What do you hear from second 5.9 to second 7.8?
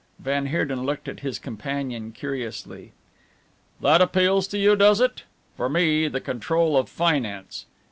the control of finance.